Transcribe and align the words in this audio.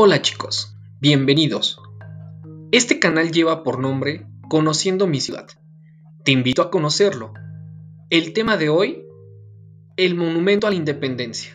Hola 0.00 0.22
chicos, 0.22 0.76
bienvenidos. 1.00 1.80
Este 2.70 3.00
canal 3.00 3.32
lleva 3.32 3.64
por 3.64 3.80
nombre 3.80 4.28
Conociendo 4.48 5.08
mi 5.08 5.20
ciudad. 5.20 5.48
Te 6.24 6.30
invito 6.30 6.62
a 6.62 6.70
conocerlo. 6.70 7.34
El 8.08 8.32
tema 8.32 8.56
de 8.56 8.68
hoy, 8.68 9.04
el 9.96 10.14
Monumento 10.14 10.68
a 10.68 10.70
la 10.70 10.76
Independencia. 10.76 11.52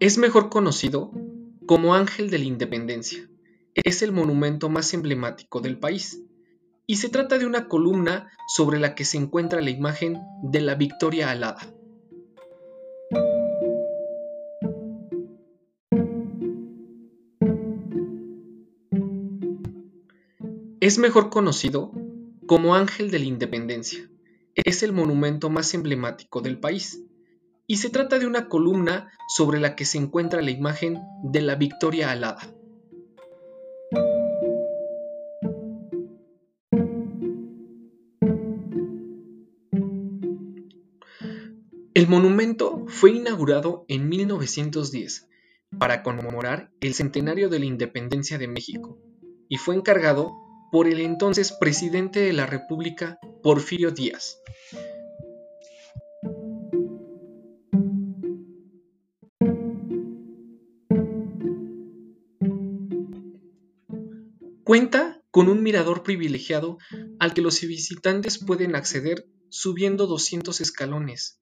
Es 0.00 0.16
mejor 0.16 0.48
conocido 0.48 1.12
como 1.66 1.94
Ángel 1.94 2.30
de 2.30 2.38
la 2.38 2.46
Independencia. 2.46 3.28
Es 3.74 4.00
el 4.00 4.12
monumento 4.12 4.70
más 4.70 4.94
emblemático 4.94 5.60
del 5.60 5.78
país 5.78 6.22
y 6.86 6.96
se 6.96 7.08
trata 7.08 7.38
de 7.38 7.46
una 7.46 7.68
columna 7.68 8.30
sobre 8.46 8.78
la 8.78 8.94
que 8.94 9.04
se 9.04 9.16
encuentra 9.16 9.60
la 9.60 9.70
imagen 9.70 10.20
de 10.42 10.60
la 10.60 10.74
Victoria 10.74 11.30
alada. 11.30 11.72
Es 20.80 20.98
mejor 20.98 21.30
conocido 21.30 21.92
como 22.46 22.74
Ángel 22.74 23.12
de 23.12 23.20
la 23.20 23.24
Independencia. 23.26 24.10
Es 24.54 24.82
el 24.82 24.92
monumento 24.92 25.48
más 25.48 25.72
emblemático 25.74 26.40
del 26.40 26.58
país 26.58 27.00
y 27.68 27.76
se 27.76 27.88
trata 27.88 28.18
de 28.18 28.26
una 28.26 28.48
columna 28.48 29.10
sobre 29.28 29.60
la 29.60 29.76
que 29.76 29.84
se 29.84 29.98
encuentra 29.98 30.42
la 30.42 30.50
imagen 30.50 30.98
de 31.22 31.40
la 31.40 31.54
Victoria 31.54 32.10
alada. 32.10 32.52
El 41.94 42.08
monumento 42.08 42.86
fue 42.88 43.10
inaugurado 43.10 43.84
en 43.86 44.08
1910 44.08 45.28
para 45.78 46.02
conmemorar 46.02 46.70
el 46.80 46.94
centenario 46.94 47.50
de 47.50 47.58
la 47.58 47.66
independencia 47.66 48.38
de 48.38 48.48
México 48.48 48.98
y 49.50 49.58
fue 49.58 49.74
encargado 49.74 50.32
por 50.70 50.88
el 50.88 51.00
entonces 51.00 51.52
presidente 51.52 52.20
de 52.20 52.32
la 52.32 52.46
República, 52.46 53.18
Porfirio 53.42 53.90
Díaz. 53.90 54.38
Cuenta 64.64 65.20
con 65.30 65.50
un 65.50 65.62
mirador 65.62 66.02
privilegiado 66.02 66.78
al 67.18 67.34
que 67.34 67.42
los 67.42 67.60
visitantes 67.60 68.42
pueden 68.42 68.76
acceder 68.76 69.26
subiendo 69.50 70.06
200 70.06 70.62
escalones. 70.62 71.36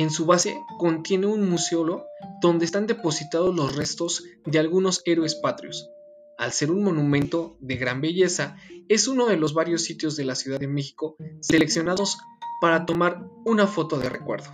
En 0.00 0.08
su 0.08 0.24
base 0.24 0.64
contiene 0.78 1.26
un 1.26 1.46
museo 1.50 2.06
donde 2.40 2.64
están 2.64 2.86
depositados 2.86 3.54
los 3.54 3.76
restos 3.76 4.24
de 4.46 4.58
algunos 4.58 5.02
héroes 5.04 5.34
patrios. 5.34 5.90
Al 6.38 6.52
ser 6.52 6.70
un 6.70 6.82
monumento 6.82 7.58
de 7.60 7.76
gran 7.76 8.00
belleza, 8.00 8.56
es 8.88 9.08
uno 9.08 9.26
de 9.26 9.36
los 9.36 9.52
varios 9.52 9.82
sitios 9.82 10.16
de 10.16 10.24
la 10.24 10.36
Ciudad 10.36 10.58
de 10.58 10.68
México 10.68 11.16
seleccionados 11.40 12.16
para 12.62 12.86
tomar 12.86 13.26
una 13.44 13.66
foto 13.66 13.98
de 13.98 14.08
recuerdo. 14.08 14.48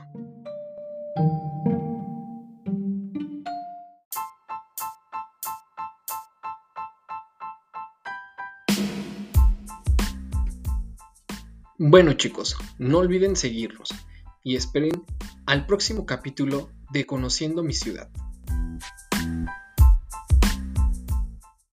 Bueno 11.79 12.15
chicos, 12.15 12.57
no 12.81 12.99
olviden 12.99 13.37
seguirnos 13.37 13.91
y 14.43 14.57
esperen 14.57 15.05
al 15.47 15.65
próximo 15.65 16.05
capítulo 16.05 16.71
de 16.91 17.07
Conociendo 17.07 17.63
mi 17.63 17.73
ciudad. 17.73 18.11